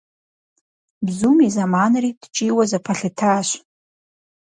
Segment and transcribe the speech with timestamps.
[1.05, 3.47] Бзум и зэманри ткӀийуэ зэпэлъытащ.